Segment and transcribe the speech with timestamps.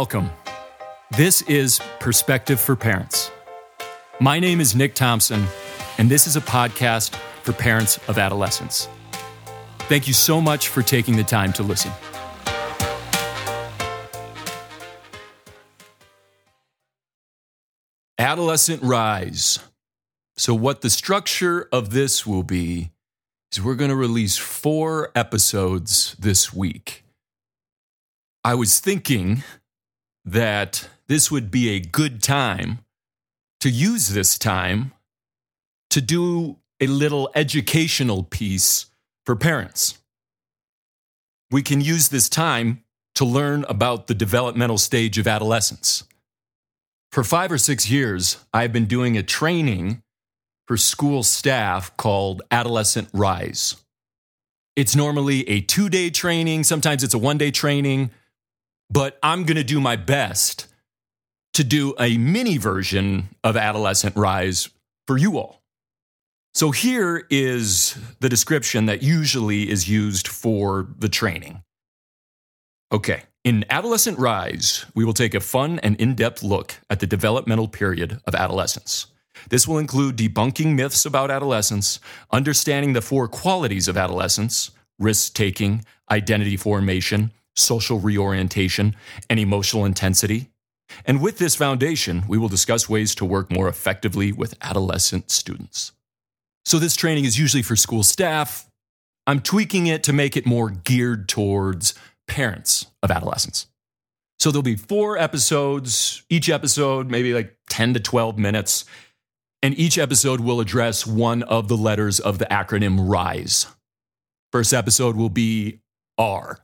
[0.00, 0.30] Welcome.
[1.16, 3.30] This is Perspective for Parents.
[4.20, 5.46] My name is Nick Thompson,
[5.96, 8.90] and this is a podcast for parents of adolescents.
[9.88, 11.92] Thank you so much for taking the time to listen.
[18.18, 19.60] Adolescent Rise.
[20.36, 22.90] So, what the structure of this will be
[23.50, 27.02] is we're going to release four episodes this week.
[28.44, 29.42] I was thinking
[30.26, 32.80] that this would be a good time
[33.60, 34.92] to use this time
[35.90, 38.86] to do a little educational piece
[39.24, 39.98] for parents.
[41.50, 42.82] We can use this time
[43.14, 46.04] to learn about the developmental stage of adolescence.
[47.12, 50.02] For five or six years, I've been doing a training
[50.66, 53.76] for school staff called Adolescent Rise.
[54.74, 58.10] It's normally a two day training, sometimes it's a one day training,
[58.90, 60.66] but I'm going to do my best
[61.54, 64.68] to do a mini version of Adolescent Rise
[65.06, 65.62] for you all.
[66.54, 71.62] So here is the description that usually is used for the training.
[72.92, 77.06] Okay, in Adolescent Rise, we will take a fun and in depth look at the
[77.06, 79.06] developmental period of adolescence.
[79.50, 82.00] This will include debunking myths about adolescence,
[82.30, 88.94] understanding the four qualities of adolescence risk taking, identity formation, social reorientation,
[89.28, 90.50] and emotional intensity.
[91.04, 95.92] And with this foundation, we will discuss ways to work more effectively with adolescent students.
[96.64, 98.68] So, this training is usually for school staff.
[99.26, 101.94] I'm tweaking it to make it more geared towards
[102.28, 103.66] parents of adolescents.
[104.38, 108.84] So there'll be four episodes, each episode, maybe like 10 to 12 minutes.
[109.62, 113.66] And each episode will address one of the letters of the acronym RISE.
[114.52, 115.80] First episode will be
[116.18, 116.60] R,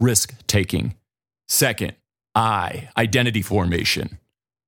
[0.00, 0.94] risk taking.
[1.48, 1.94] Second,
[2.34, 4.18] I, identity formation.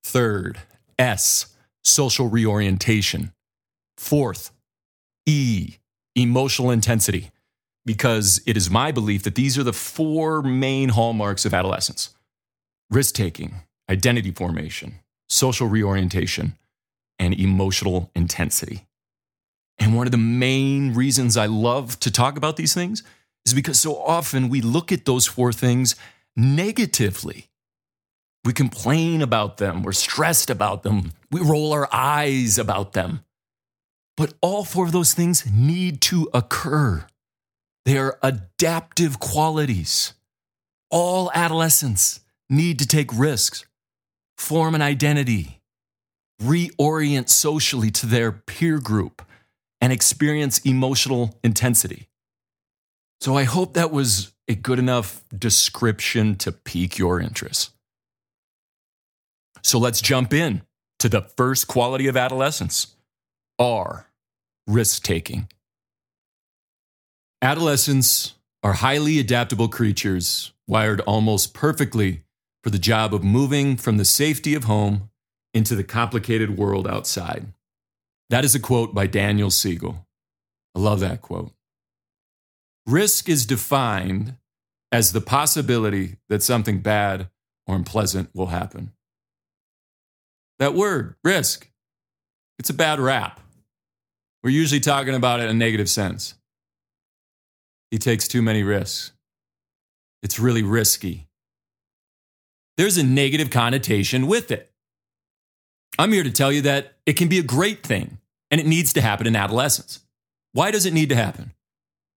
[0.05, 0.59] Third,
[0.99, 3.33] S, social reorientation.
[3.97, 4.53] Fourth,
[5.27, 5.75] E,
[6.15, 7.31] emotional intensity
[7.85, 12.15] because it is my belief that these are the four main hallmarks of adolescence
[12.91, 13.55] risk taking,
[13.91, 16.57] identity formation, social reorientation,
[17.19, 18.87] and emotional intensity.
[19.79, 23.03] And one of the main reasons I love to talk about these things
[23.49, 25.97] is because so often we look at those four things
[26.37, 27.49] negatively.
[28.45, 33.25] We complain about them, we're stressed about them, we roll our eyes about them.
[34.17, 37.07] But all four of those things need to occur.
[37.85, 40.13] They are adaptive qualities.
[40.91, 42.21] All adolescents
[42.51, 43.65] need to take risks,
[44.37, 45.61] form an identity,
[46.43, 49.23] reorient socially to their peer group,
[49.81, 52.09] and experience emotional intensity.
[53.21, 57.73] So I hope that was a good enough description to pique your interest.
[59.63, 60.63] So let's jump in
[61.01, 62.95] to the first quality of adolescence
[63.59, 64.07] R,
[64.67, 65.49] risk taking.
[67.43, 72.23] Adolescents are highly adaptable creatures wired almost perfectly
[72.63, 75.11] for the job of moving from the safety of home
[75.55, 77.47] into the complicated world outside.
[78.31, 80.07] That is a quote by Daniel Siegel.
[80.75, 81.53] I love that quote.
[82.89, 84.39] Risk is defined
[84.91, 87.29] as the possibility that something bad
[87.67, 88.93] or unpleasant will happen.
[90.59, 91.71] That word, risk,
[92.59, 93.41] it's a bad rap.
[94.43, 96.35] We're usually talking about it in a negative sense.
[97.91, 99.13] He takes too many risks.
[100.23, 101.27] It's really risky.
[102.79, 104.73] There's a negative connotation with it.
[105.99, 108.17] I'm here to tell you that it can be a great thing
[108.51, 110.01] and it needs to happen in adolescence.
[110.53, 111.53] Why does it need to happen?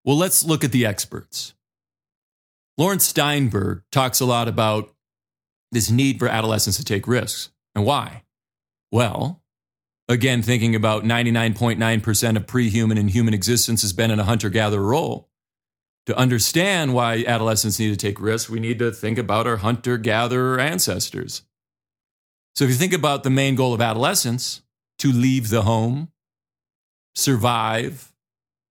[0.04, 1.54] Well, let's look at the experts.
[2.78, 4.94] Laurence Steinberg talks a lot about
[5.72, 7.50] this need for adolescents to take risks.
[7.76, 8.24] And why?
[8.92, 9.42] Well,
[10.10, 14.50] again, thinking about 99.9% of pre human and human existence has been in a hunter
[14.50, 15.30] gatherer role
[16.08, 19.98] to understand why adolescents need to take risks, we need to think about our hunter
[19.98, 21.44] gatherer ancestors.
[22.56, 24.62] So, if you think about the main goal of adolescence,
[25.00, 26.12] to leave the home,
[27.16, 28.11] survive,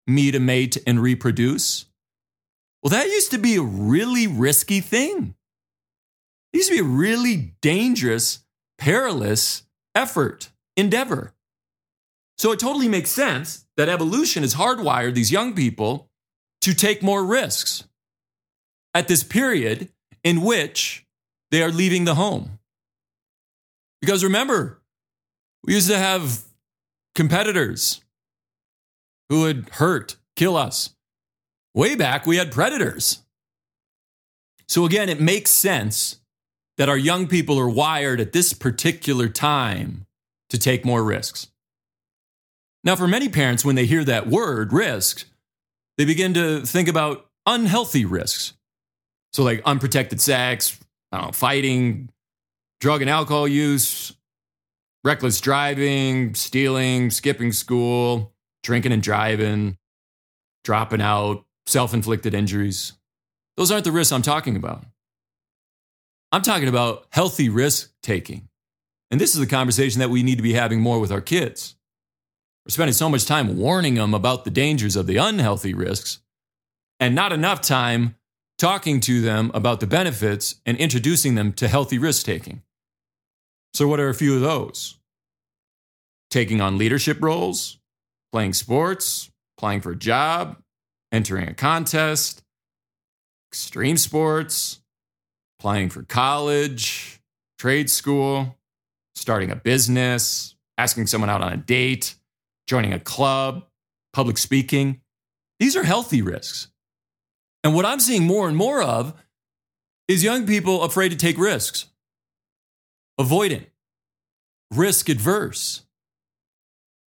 [0.10, 1.86] meet a mate, and reproduce,
[2.82, 5.36] well, that used to be a really risky thing.
[6.54, 8.44] It used to be a really dangerous,
[8.78, 9.64] perilous
[9.94, 11.34] effort, endeavor.
[12.38, 16.10] So, it totally makes sense that evolution has hardwired these young people
[16.62, 17.84] to take more risks
[18.94, 19.90] at this period
[20.24, 21.06] in which
[21.52, 22.60] they are leaving the home.
[24.02, 24.82] Because remember,
[25.64, 26.44] we used to have
[27.16, 28.02] competitors
[29.30, 30.96] who would hurt, kill us.
[31.74, 33.24] Way back, we had predators.
[34.68, 36.20] So again, it makes sense
[36.78, 40.06] that our young people are wired at this particular time
[40.50, 41.48] to take more risks.
[42.84, 45.26] Now, for many parents, when they hear that word, risk,
[45.98, 48.54] they begin to think about unhealthy risks.
[49.34, 50.80] So, like unprotected sex,
[51.12, 52.10] know, fighting,
[52.80, 54.14] drug and alcohol use,
[55.04, 58.34] reckless driving, stealing, skipping school,
[58.64, 59.78] drinking and driving,
[60.64, 62.94] dropping out, self inflicted injuries.
[63.58, 64.86] Those aren't the risks I'm talking about.
[66.32, 68.50] I'm talking about healthy risk taking.
[69.12, 71.76] And this is a conversation that we need to be having more with our kids.
[72.66, 76.20] We're spending so much time warning them about the dangers of the unhealthy risks
[77.00, 78.16] and not enough time
[78.60, 82.62] talking to them about the benefits and introducing them to healthy risk taking.
[83.74, 84.98] So, what are a few of those?
[86.30, 87.79] Taking on leadership roles,
[88.32, 90.58] playing sports, applying for a job,
[91.12, 92.44] entering a contest,
[93.52, 94.80] extreme sports,
[95.60, 97.20] applying for college,
[97.58, 98.58] trade school,
[99.16, 102.16] starting a business, asking someone out on a date,
[102.68, 103.66] joining a club,
[104.14, 105.02] public speaking.
[105.60, 106.70] These are healthy risks.
[107.64, 109.14] And what I'm seeing more and more of
[110.08, 111.86] is young people afraid to take risks,
[113.20, 113.66] avoidant,
[114.72, 115.82] risk adverse.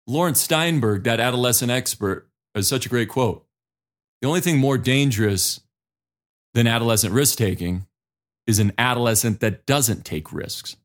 [0.08, 3.44] Laurence Steinberg, that adolescent expert, has such a great quote.
[4.22, 5.60] The only thing more dangerous
[6.55, 7.87] than adolescent risk taking
[8.46, 10.76] is an adolescent that doesn't take risks.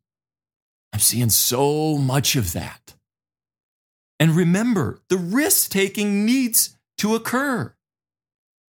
[0.92, 2.96] I'm seeing so much of that.
[4.20, 7.74] And remember, the risk taking needs to occur.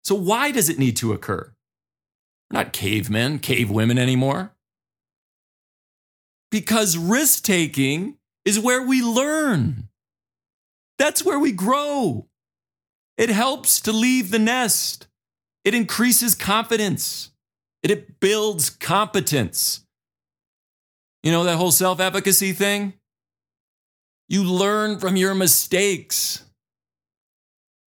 [0.03, 1.53] So, why does it need to occur?
[2.51, 4.55] We're not cavemen, cave women anymore.
[6.51, 8.17] Because risk taking
[8.47, 9.88] is where we learn.
[10.99, 12.27] That's where we grow.
[13.17, 15.07] It helps to leave the nest.
[15.65, 17.31] It increases confidence.
[17.83, 19.85] It builds competence.
[21.23, 22.95] You know that whole self efficacy thing?
[24.29, 26.45] You learn from your mistakes.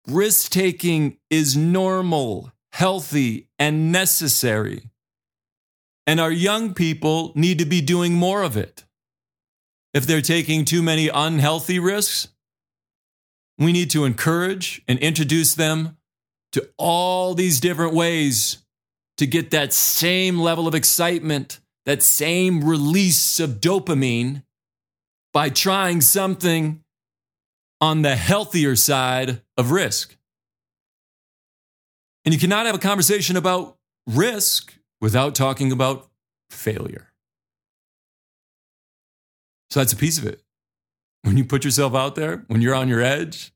[0.08, 4.84] Risk taking is normal, healthy, and necessary.
[6.06, 8.86] And our young people need to be doing more of it.
[9.94, 12.30] If they're taking too many unhealthy risks,
[13.58, 15.98] we need to encourage and introduce them
[16.52, 18.64] to all these different ways
[19.18, 24.44] to get that same level of excitement, that same release of dopamine
[25.34, 26.84] by trying something
[27.82, 30.16] on the healthier side of risk.
[32.26, 36.10] And you cannot have a conversation about risk without talking about
[36.50, 37.12] failure.
[39.70, 40.42] So that's a piece of it.
[41.24, 43.52] When you put yourself out there, when you're on your edge,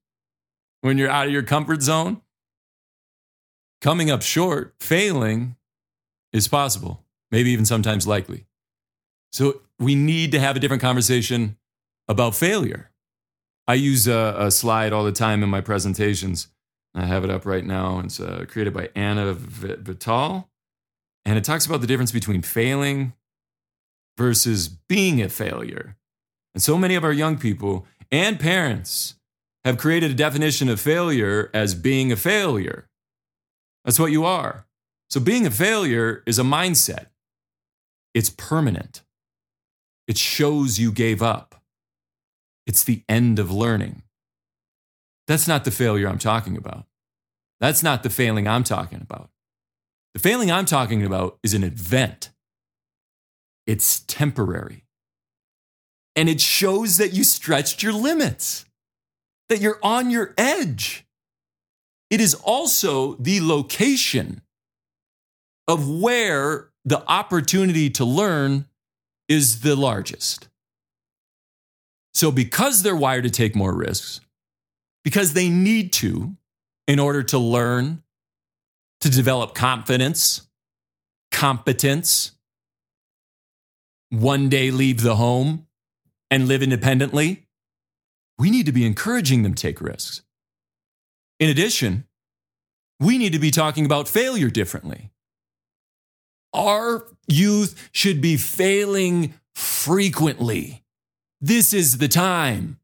[0.81, 2.21] when you're out of your comfort zone,
[3.81, 5.55] coming up short, failing
[6.33, 8.45] is possible, maybe even sometimes likely.
[9.31, 11.57] So we need to have a different conversation
[12.07, 12.91] about failure.
[13.67, 16.47] I use a, a slide all the time in my presentations.
[16.93, 17.99] I have it up right now.
[17.99, 20.49] It's uh, created by Anna Vital.
[21.23, 23.13] And it talks about the difference between failing
[24.17, 25.95] versus being a failure.
[26.53, 29.15] And so many of our young people and parents
[29.63, 32.87] have created a definition of failure as being a failure.
[33.85, 34.65] That's what you are.
[35.09, 37.07] So being a failure is a mindset,
[38.13, 39.01] it's permanent,
[40.07, 41.55] it shows you gave up,
[42.65, 44.03] it's the end of learning.
[45.27, 46.85] That's not the failure I'm talking about.
[47.59, 49.29] That's not the failing I'm talking about.
[50.13, 52.31] The failing I'm talking about is an event.
[53.67, 54.83] It's temporary.
[56.15, 58.65] And it shows that you stretched your limits,
[59.49, 61.05] that you're on your edge.
[62.09, 64.41] It is also the location
[65.67, 68.65] of where the opportunity to learn
[69.29, 70.49] is the largest.
[72.13, 74.19] So, because they're wired to take more risks,
[75.03, 76.35] because they need to
[76.87, 78.03] in order to learn,
[78.99, 80.47] to develop confidence,
[81.31, 82.33] competence,
[84.09, 85.67] one day leave the home
[86.31, 87.45] and live independently,
[88.39, 90.23] we need to be encouraging them to take risks.
[91.39, 92.05] In addition,
[92.99, 95.11] we need to be talking about failure differently.
[96.53, 100.83] Our youth should be failing frequently.
[101.39, 102.79] This is the time.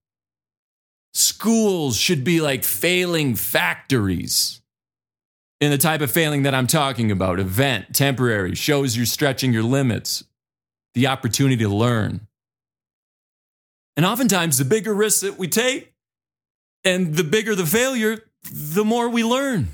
[1.13, 4.61] Schools should be like failing factories.
[5.59, 9.63] In the type of failing that I'm talking about, event, temporary, shows you're stretching your
[9.63, 10.23] limits,
[10.93, 12.27] the opportunity to learn.
[13.97, 15.91] And oftentimes, the bigger risks that we take
[16.83, 19.69] and the bigger the failure, the more we learn.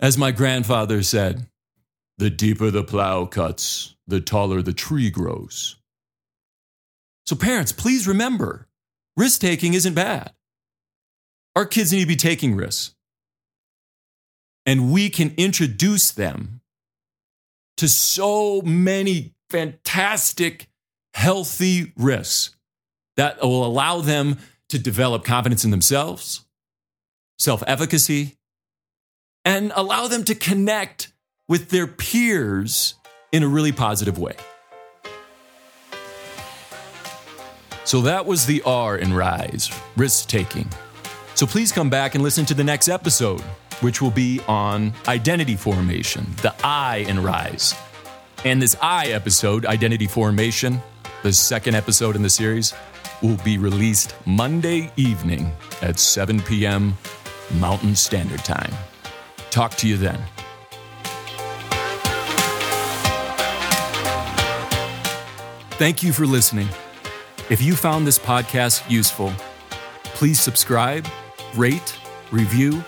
[0.00, 1.46] As my grandfather said,
[2.18, 5.74] The deeper the plow cuts, the taller the tree grows.
[7.26, 8.68] So, parents, please remember
[9.16, 10.32] risk taking isn't bad.
[11.56, 12.94] Our kids need to be taking risks.
[14.66, 16.60] And we can introduce them
[17.76, 20.68] to so many fantastic,
[21.12, 22.53] healthy risks
[23.16, 26.44] that will allow them to develop confidence in themselves,
[27.38, 28.36] self efficacy,
[29.44, 31.12] and allow them to connect
[31.48, 32.94] with their peers
[33.32, 34.36] in a really positive way.
[37.84, 40.68] So that was the R in Rise, risk taking.
[41.34, 43.42] So please come back and listen to the next episode,
[43.80, 47.74] which will be on identity formation, the I in Rise.
[48.44, 50.80] And this I episode, Identity Formation,
[51.22, 52.74] the second episode in the series,
[53.22, 55.52] will be released Monday evening
[55.82, 56.94] at 7 p.m.
[57.58, 58.72] Mountain Standard Time.
[59.50, 60.22] Talk to you then.
[65.76, 66.68] Thank you for listening.
[67.50, 69.32] If you found this podcast useful,
[70.02, 71.06] please subscribe,
[71.56, 71.98] rate,
[72.30, 72.82] review,